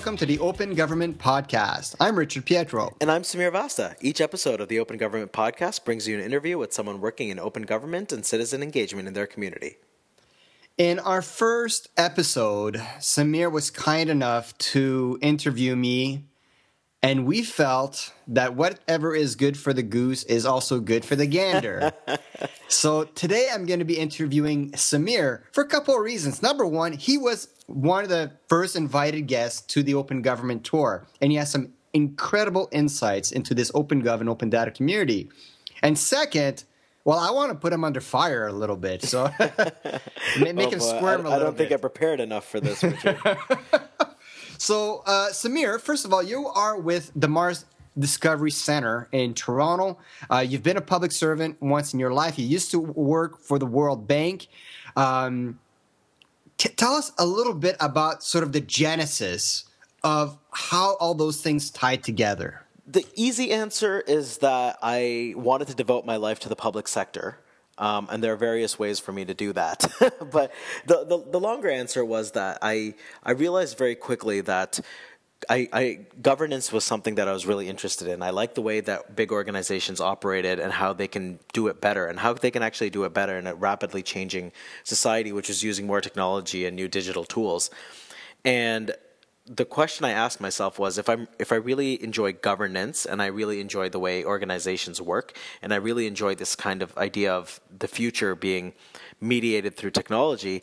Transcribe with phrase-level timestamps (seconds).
[0.00, 1.94] welcome to the Open Government Podcast.
[2.00, 2.96] I'm Richard Pietro.
[3.02, 3.96] And I'm Sameer Vasta.
[4.00, 7.38] Each episode of the Open Government Podcast brings you an interview with someone working in
[7.38, 9.76] open government and citizen engagement in their community.
[10.78, 16.29] In our first episode, Sameer was kind enough to interview me,
[17.02, 21.26] and we felt that whatever is good for the goose is also good for the
[21.26, 21.92] gander.
[22.68, 26.42] so today I'm going to be interviewing Sameer for a couple of reasons.
[26.42, 31.06] Number one, he was one of the first invited guests to the Open Government Tour,
[31.20, 35.28] and he has some incredible insights into this Open Gov and Open Data community.
[35.82, 36.64] And second,
[37.04, 40.78] well, I want to put him under fire a little bit, so make Oh, him
[40.78, 43.16] boy, squirm a I, I little I don't think I prepared enough for this, Richard.
[44.60, 47.64] So, uh, Sameer, first of all, you are with the MaRS
[47.98, 49.96] Discovery Center in Toronto.
[50.30, 52.38] Uh, you've been a public servant once in your life.
[52.38, 54.48] You used to work for the World Bank.
[54.96, 55.58] Um,
[56.58, 59.64] t- tell us a little bit about sort of the genesis
[60.04, 62.60] of how all those things tied together.
[62.86, 67.38] the easy answer is that I wanted to devote my life to the public sector.
[67.80, 69.90] Um, and there are various ways for me to do that.
[70.30, 70.52] but
[70.86, 74.78] the, the, the longer answer was that I, I realized very quickly that
[75.48, 78.22] I, I, governance was something that I was really interested in.
[78.22, 82.06] I like the way that big organizations operated and how they can do it better
[82.06, 84.52] and how they can actually do it better in a rapidly changing
[84.84, 87.70] society, which is using more technology and new digital tools.
[88.44, 88.94] And
[89.52, 93.26] the question I asked myself was if I'm if I really enjoy governance and I
[93.26, 97.60] really enjoy the way organizations work and I really enjoy this kind of idea of
[97.76, 98.74] the future being
[99.20, 100.62] mediated through technology,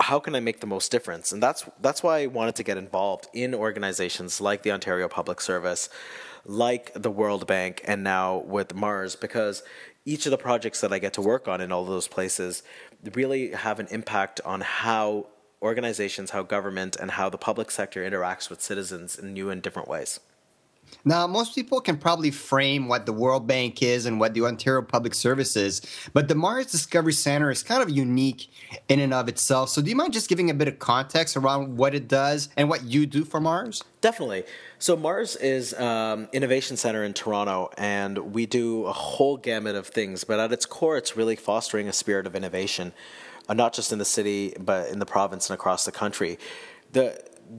[0.00, 1.30] how can I make the most difference?
[1.30, 5.40] And that's that's why I wanted to get involved in organizations like the Ontario Public
[5.40, 5.88] Service,
[6.44, 9.62] like the World Bank, and now with MaRS because
[10.04, 12.64] each of the projects that I get to work on in all those places
[13.14, 15.26] really have an impact on how
[15.62, 19.88] organizations, how government, and how the public sector interacts with citizens in new and different
[19.88, 20.20] ways.
[21.04, 24.82] Now, most people can probably frame what the World Bank is and what the Ontario
[24.82, 25.80] Public Service is,
[26.12, 28.48] but the MaRS Discovery Center is kind of unique
[28.88, 29.68] in and of itself.
[29.68, 32.68] So, do you mind just giving a bit of context around what it does and
[32.68, 33.82] what you do for MaRS?
[34.00, 34.44] Definitely.
[34.78, 39.86] So MaRS is um, innovation center in Toronto, and we do a whole gamut of
[39.86, 40.22] things.
[40.22, 42.92] But at its core, it's really fostering a spirit of innovation,
[43.48, 46.38] uh, not just in the city, but in the province and across the country.
[46.92, 47.06] the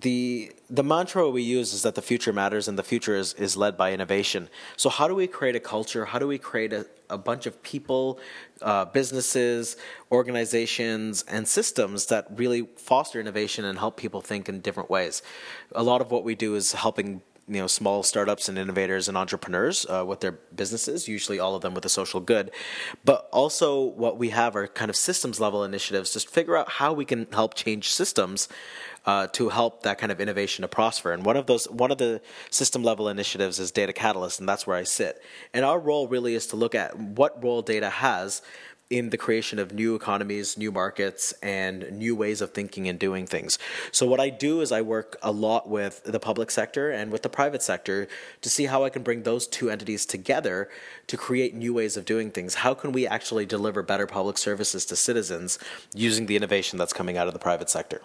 [0.00, 3.56] the The mantra we use is that the future matters, and the future is is
[3.56, 4.48] led by innovation.
[4.76, 6.06] So how do we create a culture?
[6.06, 8.18] How do we create a, a bunch of people,
[8.62, 9.76] uh, businesses,
[10.10, 15.22] organizations, and systems that really foster innovation and help people think in different ways?
[15.72, 19.18] A lot of what we do is helping you know small startups and innovators and
[19.18, 22.50] entrepreneurs uh, with their businesses usually all of them with a social good.
[23.04, 26.92] But also what we have are kind of systems level initiatives to figure out how
[26.92, 28.48] we can help change systems
[29.06, 31.12] uh, to help that kind of innovation to prosper.
[31.12, 34.66] And one of those one of the system level initiatives is data catalyst and that's
[34.66, 35.22] where i sit.
[35.52, 38.42] And our role really is to look at what role data has
[38.90, 43.26] in the creation of new economies, new markets, and new ways of thinking and doing
[43.26, 43.58] things.
[43.92, 47.22] So, what I do is I work a lot with the public sector and with
[47.22, 48.08] the private sector
[48.42, 50.68] to see how I can bring those two entities together
[51.06, 52.56] to create new ways of doing things.
[52.56, 55.58] How can we actually deliver better public services to citizens
[55.94, 58.02] using the innovation that's coming out of the private sector?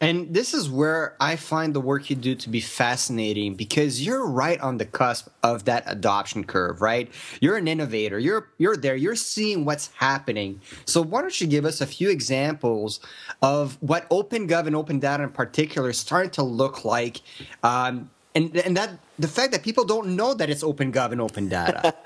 [0.00, 4.26] And this is where I find the work you do to be fascinating because you're
[4.26, 7.12] right on the cusp of that adoption curve, right?
[7.40, 8.18] You're an innovator.
[8.18, 8.96] You're you're there.
[8.96, 10.62] You're seeing what's happening.
[10.86, 13.00] So why don't you give us a few examples
[13.42, 17.20] of what OpenGov and Open Data in particular is starting to look like,
[17.62, 21.48] um, and and that the fact that people don't know that it's OpenGov and Open
[21.48, 21.94] Data.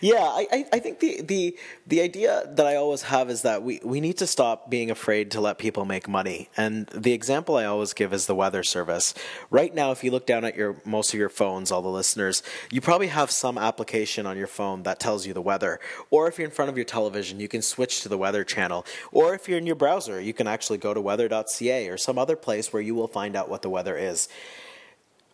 [0.00, 3.62] Yeah, I, I- I think the, the the idea that I always have is that
[3.62, 6.50] we, we need to stop being afraid to let people make money.
[6.56, 9.14] And the example I always give is the weather service.
[9.50, 12.42] Right now, if you look down at your most of your phones, all the listeners,
[12.70, 15.78] you probably have some application on your phone that tells you the weather.
[16.10, 18.84] Or if you're in front of your television, you can switch to the weather channel.
[19.12, 22.36] Or if you're in your browser, you can actually go to weather.ca or some other
[22.36, 24.28] place where you will find out what the weather is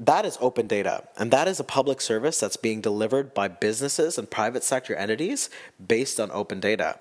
[0.00, 4.16] that is open data and that is a public service that's being delivered by businesses
[4.16, 5.50] and private sector entities
[5.86, 6.98] based on open data.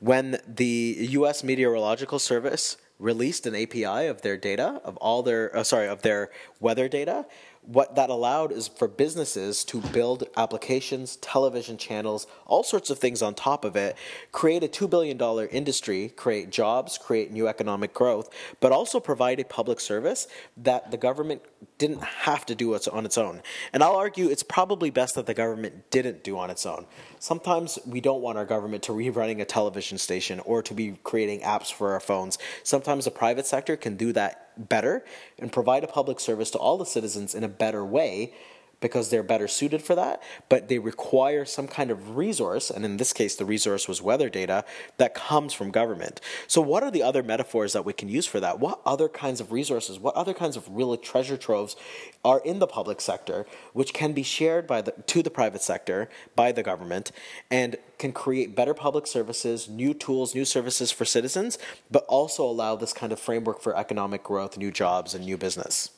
[0.00, 5.62] When the US meteorological service released an API of their data of all their uh,
[5.62, 7.24] sorry of their weather data
[7.72, 13.22] what that allowed is for businesses to build applications, television channels, all sorts of things
[13.22, 13.96] on top of it,
[14.32, 15.20] create a $2 billion
[15.50, 18.28] industry, create jobs, create new economic growth,
[18.58, 20.26] but also provide a public service
[20.56, 21.42] that the government
[21.78, 23.40] didn't have to do on its own.
[23.72, 26.86] And I'll argue it's probably best that the government didn't do on its own.
[27.20, 30.98] Sometimes we don't want our government to be running a television station or to be
[31.04, 32.36] creating apps for our phones.
[32.64, 35.04] Sometimes the private sector can do that better
[35.38, 38.32] and provide a public service to all the citizens in a better way
[38.80, 42.96] because they're better suited for that, but they require some kind of resource, and in
[42.96, 44.64] this case, the resource was weather data
[44.96, 46.20] that comes from government.
[46.46, 48.58] So, what are the other metaphors that we can use for that?
[48.58, 51.76] What other kinds of resources, what other kinds of real treasure troves
[52.24, 56.08] are in the public sector, which can be shared by the, to the private sector
[56.34, 57.12] by the government
[57.50, 61.58] and can create better public services, new tools, new services for citizens,
[61.90, 65.90] but also allow this kind of framework for economic growth, new jobs, and new business?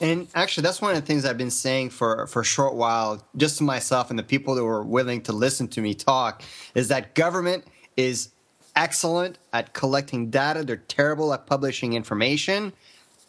[0.00, 3.26] And actually, that's one of the things I've been saying for, for a short while,
[3.36, 6.42] just to myself and the people that were willing to listen to me talk,
[6.74, 7.64] is that government
[7.96, 8.30] is
[8.74, 10.64] excellent at collecting data.
[10.64, 12.72] They're terrible at publishing information.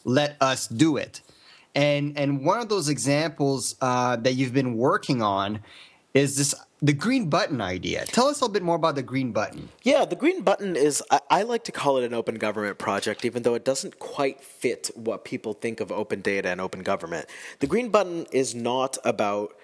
[0.04, 1.22] Let us do it.
[1.76, 5.60] And and one of those examples uh, that you've been working on
[6.16, 8.06] is this the green button idea.
[8.06, 9.70] Tell us a little bit more about the green button.
[9.84, 13.26] Yeah, the green button is, I, I, like to call it an open government project,
[13.26, 17.28] even though it doesn't quite fit what people think of open data and open government.
[17.60, 19.56] The green button is not about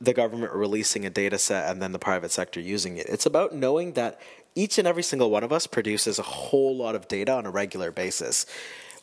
[0.00, 3.06] the government releasing a data set and then the private sector using it.
[3.08, 4.20] It's about knowing that
[4.54, 7.50] each and every single one of us produces a whole lot of data on a
[7.50, 8.44] regular basis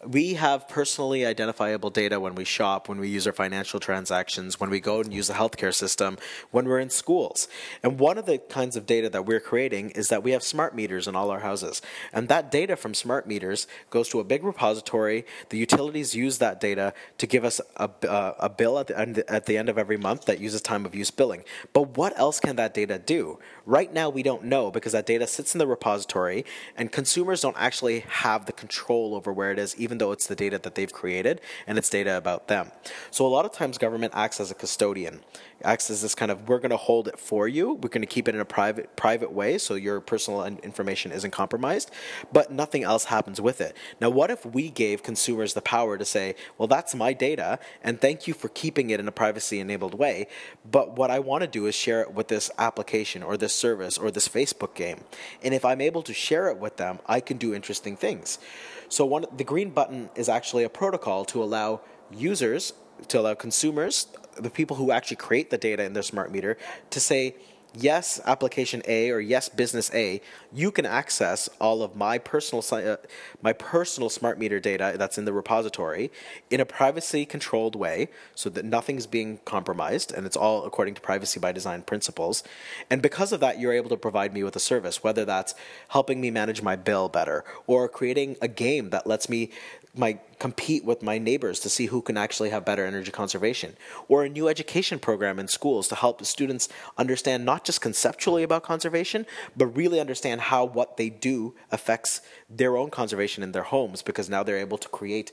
[0.07, 4.69] we have personally identifiable data when we shop, when we use our financial transactions, when
[4.69, 6.17] we go and use the healthcare system,
[6.51, 7.47] when we're in schools.
[7.81, 10.75] And one of the kinds of data that we're creating is that we have smart
[10.75, 11.81] meters in all our houses.
[12.11, 15.25] And that data from smart meters goes to a big repository.
[15.49, 19.23] The utilities use that data to give us a, uh, a bill at the, end,
[19.27, 21.43] at the end of every month that uses time of use billing.
[21.73, 23.39] But what else can that data do?
[23.65, 26.45] Right now, we don't know because that data sits in the repository
[26.75, 30.25] and consumers don't actually have the control over where it is, even even though it's
[30.25, 32.71] the data that they've created and it's data about them.
[33.11, 35.21] So a lot of times government acts as a custodian,
[35.63, 37.73] acts as this kind of we're going to hold it for you.
[37.73, 41.29] We're going to keep it in a private private way so your personal information isn't
[41.29, 41.91] compromised,
[42.31, 43.77] but nothing else happens with it.
[44.01, 48.01] Now, what if we gave consumers the power to say, "Well, that's my data and
[48.01, 50.25] thank you for keeping it in a privacy enabled way,
[50.65, 53.99] but what I want to do is share it with this application or this service
[53.99, 55.01] or this Facebook game."
[55.43, 58.39] And if I'm able to share it with them, I can do interesting things.
[58.89, 59.82] So one the green button
[60.15, 61.81] is actually a protocol to allow
[62.11, 62.73] users,
[63.07, 66.57] to allow consumers, the people who actually create the data in their smart meter,
[66.89, 67.35] to say
[67.73, 70.21] yes, application A or yes, business A,
[70.51, 72.97] you can access all of my personal uh,
[73.41, 76.11] my personal smart meter data that's in the repository
[76.49, 81.01] in a privacy controlled way, so that nothing's being compromised, and it's all according to
[81.01, 82.43] privacy by design principles.
[82.89, 85.55] And because of that, you're able to provide me with a service, whether that's
[85.89, 89.49] helping me manage my bill better or creating a game that lets me
[89.95, 93.75] my compete with my neighbors to see who can actually have better energy conservation
[94.07, 96.67] or a new education program in schools to help students
[96.97, 99.25] understand not just conceptually about conservation
[99.55, 104.29] but really understand how what they do affects their own conservation in their homes because
[104.29, 105.31] now they're able to create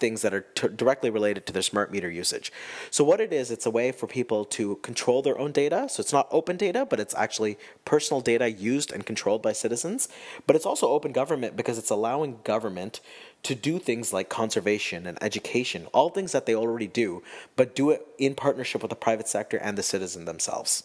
[0.00, 2.50] things that are t- directly related to their smart meter usage.
[2.90, 5.88] So what it is, it's a way for people to control their own data.
[5.88, 10.08] So it's not open data, but it's actually personal data used and controlled by citizens.
[10.46, 13.00] But it's also open government because it's allowing government
[13.42, 17.22] to do things like conservation and education, all things that they already do,
[17.56, 20.84] but do it in partnership with the private sector and the citizen themselves.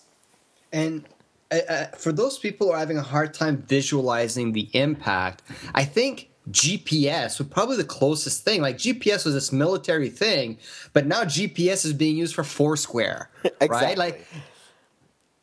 [0.71, 1.05] And
[1.51, 5.41] uh, uh for those people who are having a hard time visualizing the impact,
[5.73, 8.61] I think GPS was probably the closest thing.
[8.61, 10.57] Like GPS was this military thing,
[10.93, 13.67] but now GPS is being used for Foursquare, exactly.
[13.69, 13.97] right?
[13.97, 14.27] Like,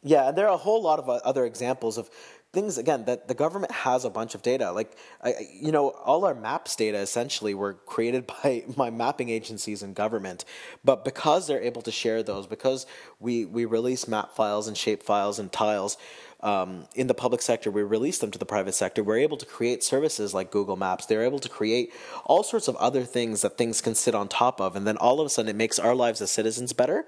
[0.03, 2.11] yeah, and there are a whole lot of uh, other examples of
[2.53, 4.73] things again that the government has a bunch of data.
[4.73, 9.83] Like, I, you know, all our maps data essentially were created by my mapping agencies
[9.83, 10.45] and government,
[10.85, 12.87] but because they're able to share those, because
[13.21, 15.97] we we release map files and shape files and tiles
[16.43, 19.05] um, in the public sector, we release them to the private sector.
[19.05, 21.07] We're able to create services like Google Maps.
[21.07, 21.93] They're able to create
[22.25, 24.75] all sorts of other things that things can sit on top of.
[24.75, 27.07] And then all of a sudden, it makes our lives as citizens better.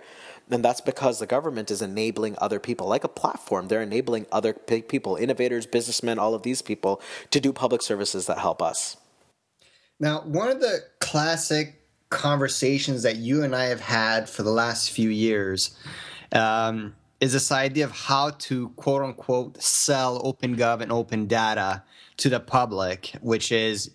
[0.50, 3.66] And that's because the government is enabling other people, like a platform.
[3.66, 7.00] They're enabling other people, innovators, businessmen, all of these people
[7.30, 8.96] to do public services that help us.
[9.98, 14.90] Now, one of the classic conversations that you and I have had for the last
[14.90, 15.76] few years.
[16.30, 21.82] Um, is this idea of how to quote unquote sell open gov and open data
[22.18, 23.90] to the public, which is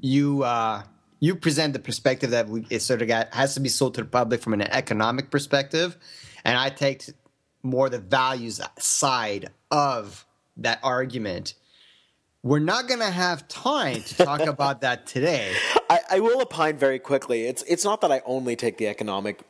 [0.00, 0.82] you uh,
[1.20, 4.00] you present the perspective that we, it sort of got, has to be sold to
[4.00, 5.96] the public from an economic perspective,
[6.44, 7.04] and I take
[7.62, 11.54] more the values side of that argument.
[12.42, 15.54] We're not going to have time to talk about that today.
[15.88, 17.44] I, I will opine very quickly.
[17.44, 19.42] It's it's not that I only take the economic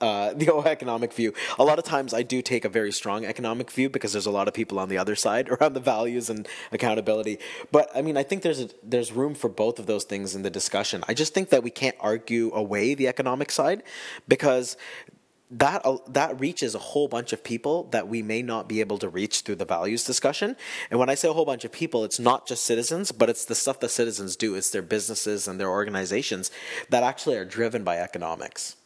[0.00, 1.32] uh, the economic view.
[1.58, 4.30] A lot of times I do take a very strong economic view because there's a
[4.30, 7.38] lot of people on the other side around the values and accountability.
[7.72, 10.42] But I mean, I think there's a, there's room for both of those things in
[10.42, 11.02] the discussion.
[11.08, 13.82] I just think that we can't argue away the economic side
[14.28, 14.76] because
[15.50, 18.98] that uh, that reaches a whole bunch of people that we may not be able
[18.98, 20.56] to reach through the values discussion.
[20.90, 23.44] And when I say a whole bunch of people, it's not just citizens, but it's
[23.44, 24.54] the stuff that citizens do.
[24.56, 26.50] It's their businesses and their organizations
[26.90, 28.76] that actually are driven by economics.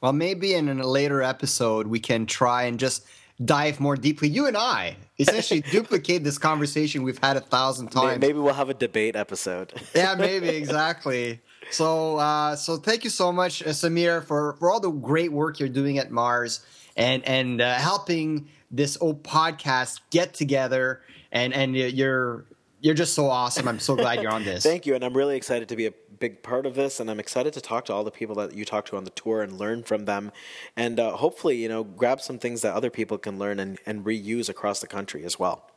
[0.00, 3.04] Well, maybe in a later episode we can try and just
[3.44, 4.28] dive more deeply.
[4.28, 8.20] You and I essentially duplicate this conversation we've had a thousand times.
[8.20, 9.72] Maybe we'll have a debate episode.
[9.94, 11.40] yeah, maybe exactly.
[11.70, 15.60] So, uh, so thank you so much, uh, Sameer, for for all the great work
[15.60, 16.64] you're doing at MaRS
[16.96, 21.02] and and uh, helping this old podcast get together.
[21.30, 22.46] And and you're
[22.80, 23.68] you're just so awesome.
[23.68, 24.62] I'm so glad you're on this.
[24.62, 27.20] thank you, and I'm really excited to be a big part of this, and I'm
[27.20, 29.58] excited to talk to all the people that you talk to on the tour and
[29.58, 30.32] learn from them,
[30.76, 34.04] and uh, hopefully, you know, grab some things that other people can learn and, and
[34.04, 35.70] reuse across the country as well.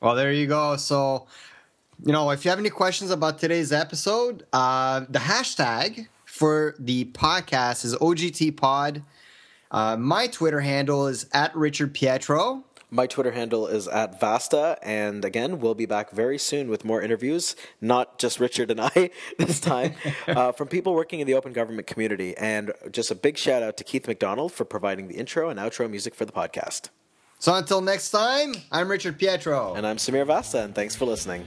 [0.00, 0.76] Well, there you go.
[0.76, 1.26] So
[2.04, 7.06] you know, if you have any questions about today's episode, uh, the hashtag for the
[7.06, 9.02] podcast is OGT Pod.
[9.70, 12.64] Uh, my Twitter handle is at Richard Pietro.
[12.90, 17.02] My Twitter handle is at Vasta, and again, we'll be back very soon with more
[17.02, 19.94] interviews, not just Richard and I this time,
[20.26, 22.34] uh, from people working in the open government community.
[22.38, 25.88] And just a big shout out to Keith McDonald for providing the intro and outro
[25.90, 26.88] music for the podcast.
[27.38, 29.74] So until next time, I'm Richard Pietro.
[29.74, 31.44] And I'm Sameer Vasta, and thanks for listening.